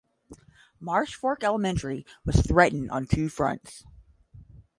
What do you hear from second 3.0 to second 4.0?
two fronts.